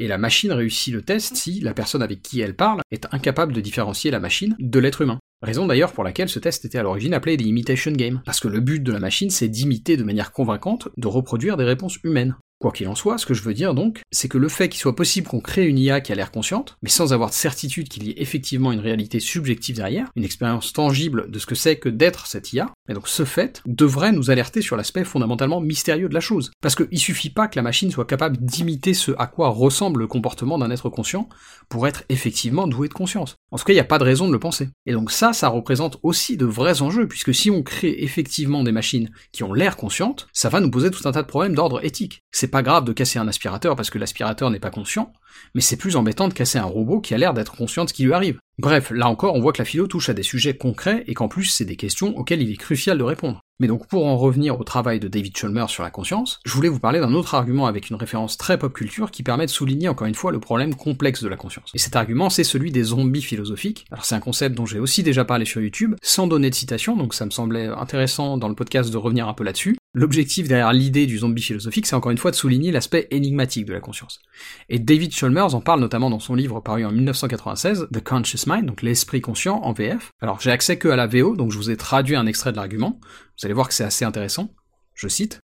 Et 0.00 0.06
la 0.06 0.16
machine 0.16 0.52
réussit 0.52 0.94
le 0.94 1.02
test 1.02 1.34
si 1.34 1.60
la 1.60 1.74
personne 1.74 2.02
avec 2.02 2.22
qui 2.22 2.40
elle 2.40 2.54
parle 2.54 2.80
est 2.92 3.12
incapable 3.12 3.52
de 3.52 3.60
différencier 3.60 4.12
la 4.12 4.20
machine 4.20 4.54
de 4.60 4.78
l'être 4.78 5.00
humain. 5.02 5.18
Raison 5.42 5.66
d'ailleurs 5.66 5.92
pour 5.92 6.04
laquelle 6.04 6.28
ce 6.28 6.38
test 6.38 6.64
était 6.64 6.78
à 6.78 6.84
l'origine 6.84 7.14
appelé 7.14 7.36
des 7.36 7.44
imitation 7.44 7.90
game, 7.90 8.22
parce 8.24 8.38
que 8.38 8.46
le 8.46 8.60
but 8.60 8.80
de 8.80 8.92
la 8.92 9.00
machine 9.00 9.30
c'est 9.30 9.48
d'imiter 9.48 9.96
de 9.96 10.04
manière 10.04 10.30
convaincante, 10.30 10.88
de 10.96 11.08
reproduire 11.08 11.56
des 11.56 11.64
réponses 11.64 11.98
humaines. 12.04 12.36
Quoi 12.60 12.72
qu'il 12.72 12.88
en 12.88 12.96
soit, 12.96 13.18
ce 13.18 13.26
que 13.26 13.34
je 13.34 13.42
veux 13.44 13.54
dire 13.54 13.72
donc, 13.72 14.02
c'est 14.10 14.26
que 14.26 14.36
le 14.36 14.48
fait 14.48 14.68
qu'il 14.68 14.80
soit 14.80 14.96
possible 14.96 15.28
qu'on 15.28 15.40
crée 15.40 15.64
une 15.64 15.78
IA 15.78 16.00
qui 16.00 16.10
a 16.10 16.16
l'air 16.16 16.32
consciente, 16.32 16.76
mais 16.82 16.88
sans 16.88 17.12
avoir 17.12 17.30
de 17.30 17.34
certitude 17.34 17.88
qu'il 17.88 18.02
y 18.04 18.10
ait 18.10 18.20
effectivement 18.20 18.72
une 18.72 18.80
réalité 18.80 19.20
subjective 19.20 19.76
derrière, 19.76 20.10
une 20.16 20.24
expérience 20.24 20.72
tangible 20.72 21.30
de 21.30 21.38
ce 21.38 21.46
que 21.46 21.54
c'est 21.54 21.78
que 21.78 21.88
d'être 21.88 22.26
cette 22.26 22.52
IA, 22.52 22.72
et 22.88 22.94
donc 22.94 23.06
ce 23.06 23.24
fait 23.24 23.62
devrait 23.64 24.10
nous 24.10 24.32
alerter 24.32 24.60
sur 24.60 24.76
l'aspect 24.76 25.04
fondamentalement 25.04 25.60
mystérieux 25.60 26.08
de 26.08 26.14
la 26.14 26.20
chose. 26.20 26.50
Parce 26.60 26.74
qu'il 26.74 26.98
suffit 26.98 27.30
pas 27.30 27.46
que 27.46 27.56
la 27.56 27.62
machine 27.62 27.92
soit 27.92 28.06
capable 28.06 28.38
d'imiter 28.38 28.92
ce 28.92 29.12
à 29.18 29.28
quoi 29.28 29.50
ressemble 29.50 30.00
le 30.00 30.06
comportement 30.08 30.58
d'un 30.58 30.72
être 30.72 30.88
conscient 30.88 31.28
pour 31.68 31.86
être 31.86 32.02
effectivement 32.08 32.66
doué 32.66 32.88
de 32.88 32.94
conscience. 32.94 33.36
En 33.52 33.58
tout 33.58 33.64
cas, 33.64 33.72
il 33.72 33.76
n'y 33.76 33.80
a 33.80 33.84
pas 33.84 33.98
de 33.98 34.04
raison 34.04 34.26
de 34.26 34.32
le 34.32 34.40
penser. 34.40 34.68
Et 34.84 34.92
donc 34.92 35.12
ça, 35.12 35.32
ça 35.32 35.48
représente 35.48 35.98
aussi 36.02 36.36
de 36.36 36.44
vrais 36.44 36.82
enjeux, 36.82 37.06
puisque 37.06 37.32
si 37.32 37.52
on 37.52 37.62
crée 37.62 38.02
effectivement 38.02 38.64
des 38.64 38.72
machines 38.72 39.10
qui 39.30 39.44
ont 39.44 39.52
l'air 39.52 39.76
conscientes, 39.76 40.26
ça 40.32 40.48
va 40.48 40.58
nous 40.58 40.72
poser 40.72 40.90
tout 40.90 41.06
un 41.06 41.12
tas 41.12 41.22
de 41.22 41.28
problèmes 41.28 41.54
d'ordre 41.54 41.84
éthique. 41.84 42.24
Pas 42.48 42.62
grave 42.62 42.84
de 42.84 42.92
casser 42.92 43.18
un 43.18 43.28
aspirateur 43.28 43.76
parce 43.76 43.90
que 43.90 43.98
l'aspirateur 43.98 44.50
n'est 44.50 44.58
pas 44.58 44.70
conscient, 44.70 45.12
mais 45.54 45.60
c'est 45.60 45.76
plus 45.76 45.96
embêtant 45.96 46.28
de 46.28 46.34
casser 46.34 46.58
un 46.58 46.64
robot 46.64 47.00
qui 47.00 47.14
a 47.14 47.18
l'air 47.18 47.34
d'être 47.34 47.56
conscient 47.56 47.84
de 47.84 47.88
ce 47.88 47.94
qui 47.94 48.04
lui 48.04 48.12
arrive. 48.12 48.38
Bref, 48.58 48.90
là 48.90 49.08
encore, 49.08 49.34
on 49.34 49.40
voit 49.40 49.52
que 49.52 49.62
la 49.62 49.64
philo 49.64 49.86
touche 49.86 50.08
à 50.08 50.14
des 50.14 50.24
sujets 50.24 50.56
concrets 50.56 51.04
et 51.06 51.14
qu'en 51.14 51.28
plus, 51.28 51.44
c'est 51.44 51.64
des 51.64 51.76
questions 51.76 52.16
auxquelles 52.16 52.42
il 52.42 52.50
est 52.50 52.56
crucial 52.56 52.98
de 52.98 53.04
répondre. 53.04 53.40
Mais 53.60 53.66
donc 53.66 53.88
pour 53.88 54.06
en 54.06 54.16
revenir 54.16 54.60
au 54.60 54.64
travail 54.64 55.00
de 55.00 55.08
David 55.08 55.36
Chalmers 55.36 55.70
sur 55.70 55.82
la 55.82 55.90
conscience, 55.90 56.38
je 56.44 56.52
voulais 56.52 56.68
vous 56.68 56.78
parler 56.78 57.00
d'un 57.00 57.14
autre 57.14 57.34
argument 57.34 57.66
avec 57.66 57.90
une 57.90 57.96
référence 57.96 58.36
très 58.36 58.56
pop 58.56 58.72
culture 58.72 59.10
qui 59.10 59.24
permet 59.24 59.46
de 59.46 59.50
souligner 59.50 59.88
encore 59.88 60.06
une 60.06 60.14
fois 60.14 60.30
le 60.30 60.38
problème 60.38 60.74
complexe 60.76 61.22
de 61.22 61.28
la 61.28 61.36
conscience. 61.36 61.70
Et 61.74 61.78
cet 61.78 61.96
argument, 61.96 62.30
c'est 62.30 62.44
celui 62.44 62.70
des 62.70 62.84
zombies 62.84 63.22
philosophiques. 63.22 63.86
Alors 63.90 64.04
c'est 64.04 64.14
un 64.14 64.20
concept 64.20 64.54
dont 64.54 64.66
j'ai 64.66 64.78
aussi 64.78 65.02
déjà 65.02 65.24
parlé 65.24 65.44
sur 65.44 65.60
YouTube, 65.60 65.94
sans 66.02 66.28
donner 66.28 66.50
de 66.50 66.54
citation, 66.54 66.96
donc 66.96 67.14
ça 67.14 67.24
me 67.24 67.30
semblait 67.30 67.66
intéressant 67.66 68.38
dans 68.38 68.48
le 68.48 68.54
podcast 68.54 68.92
de 68.92 68.96
revenir 68.96 69.26
un 69.26 69.34
peu 69.34 69.44
là-dessus. 69.44 69.77
L'objectif 69.94 70.46
derrière 70.48 70.72
l'idée 70.72 71.06
du 71.06 71.18
zombie 71.18 71.42
philosophique, 71.42 71.86
c'est 71.86 71.96
encore 71.96 72.10
une 72.10 72.18
fois 72.18 72.30
de 72.30 72.36
souligner 72.36 72.70
l'aspect 72.70 73.08
énigmatique 73.10 73.64
de 73.64 73.72
la 73.72 73.80
conscience. 73.80 74.20
Et 74.68 74.78
David 74.78 75.12
Chalmers 75.12 75.54
en 75.54 75.62
parle 75.62 75.80
notamment 75.80 76.10
dans 76.10 76.20
son 76.20 76.34
livre 76.34 76.60
paru 76.60 76.84
en 76.84 76.92
1996, 76.92 77.88
The 77.92 78.04
Conscious 78.04 78.46
Mind, 78.46 78.66
donc 78.66 78.82
l'esprit 78.82 79.22
conscient 79.22 79.56
en 79.62 79.72
VF. 79.72 80.10
Alors 80.20 80.40
j'ai 80.40 80.50
accès 80.50 80.78
que 80.78 80.88
à 80.88 80.96
la 80.96 81.06
VO, 81.06 81.36
donc 81.36 81.52
je 81.52 81.56
vous 81.56 81.70
ai 81.70 81.76
traduit 81.78 82.16
un 82.16 82.26
extrait 82.26 82.52
de 82.52 82.56
l'argument. 82.56 83.00
Vous 83.02 83.46
allez 83.46 83.54
voir 83.54 83.66
que 83.66 83.74
c'est 83.74 83.84
assez 83.84 84.04
intéressant. 84.04 84.54
Je 84.94 85.08
cite. 85.08 85.40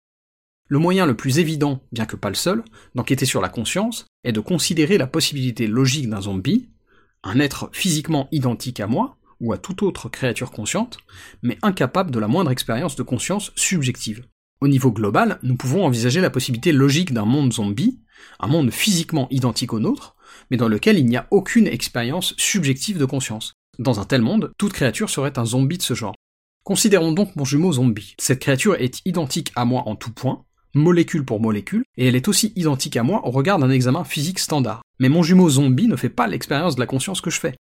Le 0.69 0.79
moyen 0.79 1.07
le 1.07 1.17
plus 1.17 1.39
évident, 1.39 1.81
bien 1.93 2.07
que 2.07 2.17
pas 2.17 2.29
le 2.29 2.35
seul, 2.35 2.65
d'enquêter 2.95 3.27
sur 3.27 3.43
la 3.43 3.49
conscience, 3.49 4.07
est 4.25 4.33
de 4.33 4.41
considérer 4.41 4.99
la 4.99 5.07
possibilité 5.07 5.67
logique 5.69 6.09
d'un 6.09 6.23
zombie, 6.23 6.69
un 7.23 7.39
être 7.39 7.71
physiquement 7.73 8.29
identique 8.33 8.81
à 8.81 8.87
moi, 8.87 9.19
ou 9.41 9.53
à 9.53 9.59
toute 9.59 9.83
autre 9.83 10.09
créature 10.09 10.51
consciente, 10.51 10.99
mais 11.43 11.59
incapable 11.63 12.11
de 12.11 12.19
la 12.19 12.29
moindre 12.29 12.51
expérience 12.51 12.97
de 12.97 13.03
conscience 13.03 13.53
subjective. 13.57 14.25
Au 14.63 14.69
niveau 14.69 14.93
global, 14.93 15.41
nous 15.43 15.57
pouvons 15.57 15.85
envisager 15.85 16.21
la 16.21 16.31
possibilité 16.31 16.71
logique 16.71 17.13
d'un 17.13 17.25
monde 17.25 17.53
zombie, 17.53 17.99
un 18.39 18.47
monde 18.47 18.71
physiquement 18.71 19.27
identique 19.33 19.73
au 19.73 19.81
nôtre, 19.81 20.15
mais 20.53 20.57
dans 20.57 20.69
lequel 20.69 21.01
il 21.01 21.07
n'y 21.07 21.17
a 21.17 21.27
aucune 21.33 21.67
expérience 21.67 22.33
subjective 22.37 22.97
de 22.97 23.05
conscience. 23.05 23.55
Dans 23.81 23.99
un 23.99 24.05
tel 24.05 24.23
monde, 24.23 24.53
toute 24.59 24.73
créature 24.73 25.11
serait 25.11 25.37
un 25.37 25.45
zombie 25.45 25.79
de 25.79 25.83
ce 25.83 25.95
genre. 25.95 26.15
Considérons 26.63 27.11
donc 27.11 27.35
mon 27.35 27.45
jumeau 27.45 27.73
zombie. 27.73 28.15
Cette 28.21 28.39
créature 28.39 28.77
est 28.77 29.01
identique 29.05 29.51
à 29.57 29.65
moi 29.65 29.83
en 29.87 29.97
tout 29.97 30.13
point, 30.13 30.45
molécule 30.75 31.25
pour 31.25 31.41
molécule, 31.41 31.83
et 31.97 32.07
elle 32.07 32.15
est 32.15 32.29
aussi 32.29 32.53
identique 32.55 32.97
à 32.97 33.03
moi 33.03 33.27
au 33.27 33.33
regard 33.33 33.59
d'un 33.59 33.69
examen 33.69 34.05
physique 34.05 34.39
standard. 34.39 34.83
Mais 35.01 35.09
mon 35.09 35.25
jumeau 35.25 35.51
zombie 35.51 35.89
ne 35.89 35.97
fait 35.97 36.09
pas 36.09 36.29
l'expérience 36.29 36.77
de 36.77 36.81
la 36.81 36.87
conscience 36.87 37.21
que 37.21 37.31
je 37.31 37.41
fais. 37.41 37.57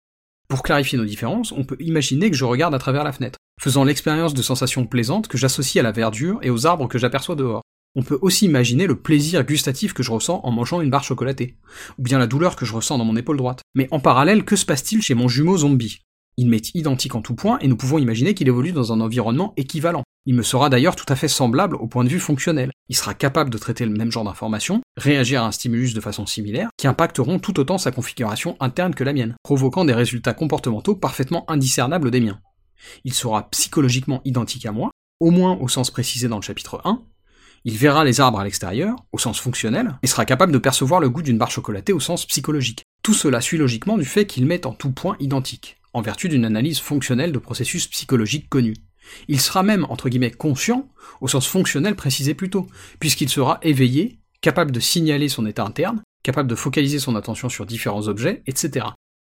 Pour 0.49 0.63
clarifier 0.63 0.97
nos 0.97 1.05
différences, 1.05 1.53
on 1.53 1.65
peut 1.65 1.77
imaginer 1.79 2.31
que 2.31 2.37
je 2.37 2.47
regarde 2.47 2.75
à 2.75 2.79
travers 2.79 3.05
la 3.05 3.13
fenêtre, 3.13 3.39
faisant 3.61 3.85
l'expérience 3.85 4.35
de 4.35 4.43
sensations 4.43 4.87
plaisantes 4.87 5.29
que 5.29 5.39
j'associe 5.39 5.81
à 5.81 5.83
la 5.83 5.93
verdure 5.93 6.39
et 6.43 6.51
aux 6.51 6.67
arbres 6.67 6.89
que 6.89 6.99
j'aperçois 6.99 7.37
dehors. 7.37 7.63
On 7.95 8.03
peut 8.03 8.19
aussi 8.21 8.45
imaginer 8.45 8.87
le 8.87 9.01
plaisir 9.01 9.43
gustatif 9.43 9.95
que 9.95 10.03
je 10.03 10.11
ressens 10.11 10.41
en 10.45 10.53
mangeant 10.53 10.83
une 10.83 10.91
barre 10.91 11.05
chocolatée, 11.05 11.57
ou 11.99 12.03
bien 12.03 12.19
la 12.19 12.27
douleur 12.27 12.55
que 12.55 12.67
je 12.67 12.75
ressens 12.75 12.99
dans 12.99 13.07
mon 13.07 13.17
épaule 13.17 13.39
droite. 13.39 13.63
Mais 13.75 13.89
en 13.91 14.01
parallèle, 14.01 14.45
que 14.45 14.55
se 14.55 14.67
passe-t-il 14.67 15.01
chez 15.01 15.15
mon 15.15 15.29
jumeau 15.29 15.57
zombie? 15.57 16.03
Il 16.37 16.49
m'est 16.49 16.75
identique 16.75 17.15
en 17.15 17.23
tout 17.23 17.35
point, 17.35 17.59
et 17.61 17.69
nous 17.69 17.77
pouvons 17.77 17.99
imaginer 17.99 18.35
qu'il 18.35 18.49
évolue 18.49 18.73
dans 18.73 18.93
un 18.93 19.01
environnement 19.01 19.55
équivalent. 19.57 20.03
Il 20.27 20.35
me 20.35 20.43
sera 20.43 20.69
d'ailleurs 20.69 20.95
tout 20.95 21.11
à 21.11 21.17
fait 21.17 21.29
semblable 21.29 21.77
au 21.77 21.87
point 21.87 22.05
de 22.05 22.11
vue 22.11 22.21
fonctionnel. 22.21 22.71
Il 22.91 22.97
sera 22.97 23.15
capable 23.15 23.49
de 23.49 23.57
traiter 23.57 23.87
le 23.87 23.97
même 23.97 24.13
genre 24.13 24.25
d'informations, 24.25 24.83
réagir 24.99 25.43
à 25.43 25.47
un 25.47 25.53
stimulus 25.53 25.95
de 25.95 26.01
façon 26.03 26.27
similaire, 26.27 26.69
qui 26.77 26.89
impacteront 26.89 27.39
tout 27.39 27.59
autant 27.59 27.79
sa 27.79 27.93
configuration 27.93 28.57
interne 28.61 28.95
que 28.95 29.05
la 29.05 29.15
mienne, 29.15 29.37
provoquant 29.43 29.87
des 29.87 29.95
résultats 29.95 30.35
comportementaux 30.35 30.97
parfaitement 30.97 31.51
indiscernables 31.51 32.11
des 32.11 32.21
miens. 32.21 32.41
Il 33.05 33.15
sera 33.15 33.51
psychologiquement 33.51 34.21
identique 34.25 34.67
à 34.67 34.73
moi, 34.73 34.91
au 35.21 35.31
moins 35.31 35.57
au 35.61 35.69
sens 35.69 35.91
précisé 35.91 36.29
dans 36.29 36.37
le 36.37 36.43
chapitre 36.43 36.81
1, 36.85 37.03
il 37.67 37.77
verra 37.77 38.05
les 38.05 38.21
arbres 38.21 38.39
à 38.39 38.45
l'extérieur, 38.45 38.95
au 39.11 39.19
sens 39.19 39.41
fonctionnel, 39.41 39.99
et 40.05 40.07
sera 40.07 40.25
capable 40.25 40.53
de 40.53 40.59
percevoir 40.59 41.01
le 41.01 41.11
goût 41.11 41.23
d'une 41.23 41.37
barre 41.37 41.51
chocolatée 41.51 41.93
au 41.93 41.99
sens 41.99 42.25
psychologique. 42.25 42.85
Tout 43.03 43.13
cela 43.13 43.41
suit 43.41 43.59
logiquement 43.59 43.99
du 43.99 44.05
fait 44.05 44.25
qu'il 44.25 44.47
m'est 44.47 44.67
en 44.67 44.73
tout 44.73 44.93
point 44.93 45.17
identique, 45.19 45.77
en 45.93 46.01
vertu 46.01 46.29
d'une 46.29 46.45
analyse 46.45 46.79
fonctionnelle 46.79 47.33
de 47.33 47.41
processus 47.41 47.89
psychologiques 47.89 48.49
connus. 48.49 48.77
Il 49.27 49.41
sera 49.41 49.65
même, 49.65 49.85
entre 49.89 50.09
guillemets, 50.09 50.31
conscient, 50.31 50.89
au 51.21 51.27
sens 51.27 51.49
fonctionnel 51.49 51.97
précisé 51.97 52.35
plus 52.35 52.51
tôt, 52.51 52.69
puisqu'il 53.01 53.29
sera 53.29 53.59
éveillé, 53.63 54.21
capable 54.43 54.71
de 54.71 54.79
signaler 54.79 55.29
son 55.29 55.45
état 55.45 55.65
interne, 55.65 56.03
capable 56.23 56.49
de 56.49 56.55
focaliser 56.55 57.01
son 57.01 57.17
attention 57.17 57.49
sur 57.49 57.67
différents 57.67 58.07
objets, 58.07 58.45
etc. 58.47 58.87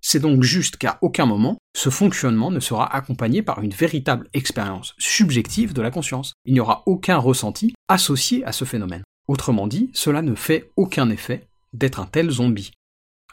C'est 0.01 0.19
donc 0.19 0.43
juste 0.43 0.77
qu'à 0.77 0.97
aucun 1.01 1.25
moment, 1.25 1.57
ce 1.75 1.89
fonctionnement 1.89 2.51
ne 2.51 2.59
sera 2.59 2.93
accompagné 2.95 3.41
par 3.41 3.61
une 3.61 3.71
véritable 3.71 4.29
expérience 4.33 4.95
subjective 4.97 5.73
de 5.73 5.81
la 5.81 5.91
conscience. 5.91 6.33
Il 6.45 6.53
n'y 6.53 6.59
aura 6.59 6.83
aucun 6.85 7.17
ressenti 7.17 7.73
associé 7.87 8.43
à 8.45 8.51
ce 8.51 8.65
phénomène. 8.65 9.03
Autrement 9.27 9.67
dit, 9.67 9.89
cela 9.93 10.21
ne 10.21 10.35
fait 10.35 10.71
aucun 10.75 11.09
effet 11.09 11.47
d'être 11.73 11.99
un 11.99 12.05
tel 12.05 12.29
zombie. 12.29 12.71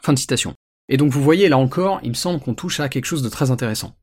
Fin 0.03 0.13
de 0.13 0.19
citation. 0.19 0.53
Et 0.89 0.97
donc 0.97 1.11
vous 1.11 1.23
voyez 1.23 1.49
là 1.49 1.57
encore, 1.57 1.99
il 2.03 2.09
me 2.09 2.15
semble 2.15 2.39
qu'on 2.39 2.53
touche 2.53 2.79
à 2.79 2.89
quelque 2.89 3.05
chose 3.05 3.23
de 3.23 3.29
très 3.29 3.51
intéressant. 3.51 3.95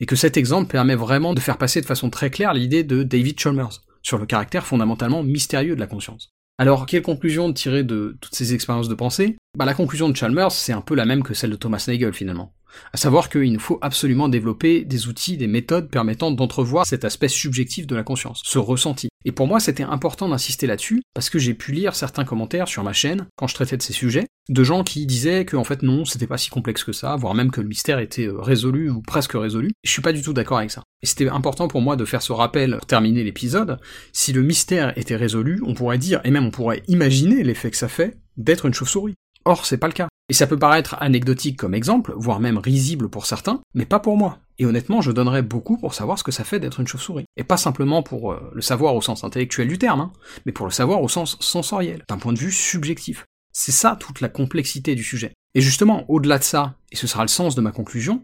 Et 0.00 0.06
que 0.06 0.16
cet 0.16 0.36
exemple 0.36 0.70
permet 0.70 0.94
vraiment 0.94 1.34
de 1.34 1.40
faire 1.40 1.58
passer 1.58 1.80
de 1.80 1.86
façon 1.86 2.10
très 2.10 2.30
claire 2.30 2.54
l'idée 2.54 2.84
de 2.84 3.02
David 3.02 3.38
Chalmers 3.38 3.82
sur 4.02 4.18
le 4.18 4.26
caractère 4.26 4.66
fondamentalement 4.66 5.22
mystérieux 5.22 5.74
de 5.74 5.80
la 5.80 5.86
conscience. 5.86 6.30
Alors, 6.58 6.86
quelle 6.86 7.02
conclusion 7.02 7.52
tirer 7.52 7.84
de 7.84 8.16
toutes 8.20 8.34
ces 8.34 8.52
expériences 8.52 8.88
de 8.88 8.94
pensée? 8.94 9.36
Bah 9.56 9.64
la 9.64 9.74
conclusion 9.74 10.08
de 10.08 10.16
Chalmers, 10.16 10.52
c'est 10.52 10.72
un 10.72 10.82
peu 10.82 10.94
la 10.94 11.06
même 11.06 11.22
que 11.22 11.34
celle 11.34 11.50
de 11.50 11.56
Thomas 11.56 11.84
Nagel 11.88 12.12
finalement. 12.12 12.52
À 12.92 12.98
savoir 12.98 13.30
qu'il 13.30 13.50
nous 13.52 13.58
faut 13.58 13.78
absolument 13.80 14.28
développer 14.28 14.84
des 14.84 15.08
outils, 15.08 15.38
des 15.38 15.46
méthodes 15.46 15.88
permettant 15.88 16.30
d'entrevoir 16.30 16.86
cet 16.86 17.04
aspect 17.04 17.28
subjectif 17.28 17.86
de 17.86 17.96
la 17.96 18.02
conscience, 18.02 18.42
ce 18.44 18.58
ressenti. 18.58 19.08
Et 19.24 19.32
pour 19.32 19.46
moi, 19.46 19.58
c'était 19.58 19.82
important 19.82 20.28
d'insister 20.28 20.66
là-dessus, 20.66 21.02
parce 21.14 21.30
que 21.30 21.38
j'ai 21.38 21.54
pu 21.54 21.72
lire 21.72 21.94
certains 21.94 22.24
commentaires 22.24 22.68
sur 22.68 22.84
ma 22.84 22.92
chaîne, 22.92 23.26
quand 23.36 23.46
je 23.46 23.54
traitais 23.54 23.76
de 23.76 23.82
ces 23.82 23.94
sujets, 23.94 24.26
de 24.48 24.64
gens 24.64 24.84
qui 24.84 25.06
disaient 25.06 25.44
que 25.44 25.56
en 25.56 25.64
fait 25.64 25.82
non, 25.82 26.04
c'était 26.04 26.26
pas 26.26 26.38
si 26.38 26.50
complexe 26.50 26.84
que 26.84 26.92
ça, 26.92 27.16
voire 27.16 27.34
même 27.34 27.50
que 27.50 27.60
le 27.60 27.68
mystère 27.68 27.98
était 27.98 28.26
euh, 28.26 28.38
résolu 28.38 28.90
ou 28.90 29.02
presque 29.02 29.32
résolu. 29.32 29.72
Je 29.82 29.90
suis 29.90 30.02
pas 30.02 30.12
du 30.12 30.22
tout 30.22 30.32
d'accord 30.32 30.58
avec 30.58 30.70
ça. 30.70 30.82
Et 31.02 31.06
c'était 31.06 31.28
important 31.28 31.68
pour 31.68 31.80
moi 31.80 31.96
de 31.96 32.04
faire 32.04 32.22
ce 32.22 32.32
rappel 32.32 32.76
pour 32.76 32.86
terminer 32.86 33.24
l'épisode. 33.24 33.78
Si 34.12 34.32
le 34.32 34.42
mystère 34.42 34.96
était 34.96 35.16
résolu, 35.16 35.60
on 35.66 35.74
pourrait 35.74 35.98
dire, 35.98 36.20
et 36.24 36.30
même 36.30 36.46
on 36.46 36.50
pourrait 36.50 36.82
imaginer 36.86 37.42
l'effet 37.42 37.70
que 37.70 37.76
ça 37.76 37.88
fait, 37.88 38.18
d'être 38.36 38.66
une 38.66 38.74
chauve-souris. 38.74 39.14
Or, 39.48 39.64
c'est 39.64 39.78
pas 39.78 39.86
le 39.86 39.94
cas. 39.94 40.08
Et 40.28 40.34
ça 40.34 40.46
peut 40.46 40.58
paraître 40.58 40.94
anecdotique 41.00 41.56
comme 41.56 41.74
exemple, 41.74 42.12
voire 42.14 42.38
même 42.38 42.58
risible 42.58 43.08
pour 43.08 43.24
certains, 43.24 43.62
mais 43.72 43.86
pas 43.86 43.98
pour 43.98 44.18
moi. 44.18 44.40
Et 44.58 44.66
honnêtement, 44.66 45.00
je 45.00 45.10
donnerais 45.10 45.40
beaucoup 45.40 45.78
pour 45.78 45.94
savoir 45.94 46.18
ce 46.18 46.22
que 46.22 46.32
ça 46.32 46.44
fait 46.44 46.60
d'être 46.60 46.80
une 46.80 46.86
chauve-souris. 46.86 47.24
Et 47.38 47.44
pas 47.44 47.56
simplement 47.56 48.02
pour 48.02 48.32
euh, 48.32 48.50
le 48.52 48.60
savoir 48.60 48.94
au 48.94 49.00
sens 49.00 49.24
intellectuel 49.24 49.66
du 49.66 49.78
terme, 49.78 50.02
hein, 50.02 50.12
mais 50.44 50.52
pour 50.52 50.66
le 50.66 50.70
savoir 50.70 51.00
au 51.00 51.08
sens 51.08 51.38
sensoriel, 51.40 52.04
d'un 52.10 52.18
point 52.18 52.34
de 52.34 52.38
vue 52.38 52.52
subjectif. 52.52 53.24
C'est 53.54 53.72
ça 53.72 53.96
toute 53.98 54.20
la 54.20 54.28
complexité 54.28 54.94
du 54.94 55.02
sujet. 55.02 55.32
Et 55.54 55.62
justement, 55.62 56.04
au-delà 56.08 56.36
de 56.36 56.44
ça, 56.44 56.74
et 56.92 56.96
ce 56.96 57.06
sera 57.06 57.22
le 57.22 57.28
sens 57.28 57.54
de 57.54 57.62
ma 57.62 57.72
conclusion, 57.72 58.22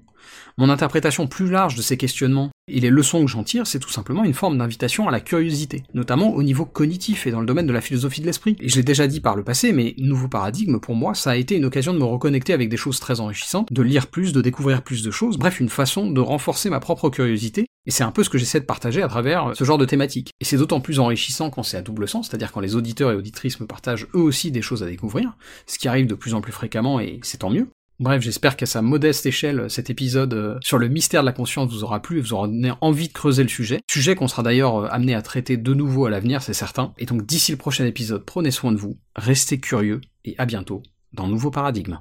mon 0.59 0.71
interprétation 0.71 1.27
plus 1.27 1.51
large 1.51 1.75
de 1.75 1.83
ces 1.83 1.97
questionnements 1.97 2.51
et 2.67 2.81
les 2.81 2.91
leçons 2.91 3.25
que 3.25 3.31
j'en 3.31 3.45
tire, 3.45 3.67
c'est 3.67 3.79
tout 3.79 3.91
simplement 3.91 4.25
une 4.25 4.33
forme 4.33 4.57
d'invitation 4.57 5.07
à 5.09 5.11
la 5.11 5.21
curiosité, 5.21 5.83
notamment 5.93 6.33
au 6.33 6.43
niveau 6.43 6.65
cognitif 6.65 7.27
et 7.27 7.31
dans 7.31 7.41
le 7.41 7.47
domaine 7.47 7.67
de 7.67 7.73
la 7.73 7.81
philosophie 7.81 8.21
de 8.21 8.27
l'esprit. 8.27 8.57
Et 8.61 8.69
je 8.69 8.77
l'ai 8.77 8.83
déjà 8.83 9.07
dit 9.07 9.21
par 9.21 9.37
le 9.37 9.45
passé, 9.45 9.73
mais 9.73 9.95
Nouveau 9.99 10.29
Paradigme, 10.29 10.79
pour 10.79 10.95
moi, 10.95 11.15
ça 11.15 11.33
a 11.33 11.37
été 11.37 11.57
une 11.57 11.67
occasion 11.67 11.93
de 11.93 11.99
me 11.99 12.05
reconnecter 12.05 12.53
avec 12.53 12.69
des 12.69 12.77
choses 12.77 13.01
très 13.01 13.21
enrichissantes, 13.21 13.73
de 13.73 13.83
lire 13.83 14.07
plus, 14.07 14.33
de 14.33 14.41
découvrir 14.41 14.83
plus 14.83 15.03
de 15.03 15.11
choses, 15.11 15.37
bref, 15.37 15.61
une 15.61 15.69
façon 15.69 16.11
de 16.11 16.21
renforcer 16.21 16.71
ma 16.71 16.81
propre 16.81 17.11
curiosité, 17.11 17.67
et 17.87 17.91
c'est 17.91 18.05
un 18.05 18.13
peu 18.13 18.25
ce 18.25 18.31
que 18.31 18.39
j'essaie 18.39 18.61
de 18.61 18.65
partager 18.65 19.03
à 19.03 19.09
travers 19.09 19.53
ce 19.55 19.65
genre 19.65 19.79
de 19.79 19.85
thématique. 19.85 20.31
Et 20.41 20.45
c'est 20.45 20.57
d'autant 20.57 20.81
plus 20.81 21.01
enrichissant 21.01 21.51
quand 21.51 21.63
c'est 21.63 21.77
à 21.77 21.83
double 21.83 22.09
sens, 22.09 22.29
c'est-à-dire 22.29 22.51
quand 22.51 22.61
les 22.61 22.77
auditeurs 22.77 23.11
et 23.11 23.15
auditrices 23.15 23.61
me 23.61 23.67
partagent 23.67 24.07
eux 24.15 24.21
aussi 24.21 24.51
des 24.51 24.63
choses 24.63 24.83
à 24.83 24.87
découvrir, 24.87 25.37
ce 25.67 25.79
qui 25.79 25.89
arrive 25.89 26.07
de 26.07 26.15
plus 26.15 26.35
en 26.35 26.41
plus 26.41 26.53
fréquemment 26.53 26.99
et 26.99 27.21
c'est 27.23 27.39
tant 27.39 27.51
mieux. 27.51 27.69
Bref, 28.01 28.23
j'espère 28.23 28.57
qu'à 28.57 28.67
sa 28.67 28.83
modeste 28.83 29.25
échelle, 29.25 29.71
cet 29.71 29.89
épisode 29.89 30.35
euh, 30.35 30.59
sur 30.61 30.79
le 30.79 30.89
mystère 30.89 31.21
de 31.23 31.27
la 31.27 31.33
conscience 31.33 31.71
vous 31.71 31.85
aura 31.85 32.03
plu 32.03 32.19
et 32.19 32.21
vous 32.21 32.33
aura 32.33 32.49
donné 32.49 32.73
envie 32.81 33.07
de 33.07 33.13
creuser 33.13 33.45
le 33.45 33.49
sujet. 33.49 33.81
Sujet 33.89 34.17
qu'on 34.17 34.27
sera 34.27 34.43
d'ailleurs 34.43 34.77
euh, 34.77 34.89
amené 34.91 35.15
à 35.15 35.23
traiter 35.23 35.57
de 35.57 35.75
nouveau 35.75 36.07
à 36.07 36.11
l'avenir, 36.11 36.43
c'est 36.43 36.55
certain. 36.55 36.93
Et 36.99 37.07
donc 37.07 37.25
d'ici 37.25 37.53
le 37.53 37.59
prochain 37.59 37.85
épisode, 37.87 38.25
prenez 38.25 38.51
soin 38.51 38.73
de 38.73 38.79
vous, 38.79 38.99
restez 39.15 39.61
curieux 39.61 40.01
et 40.25 40.35
à 40.39 40.47
bientôt 40.47 40.83
dans 41.13 41.29
Nouveau 41.29 41.53
Paradigme. 41.53 42.01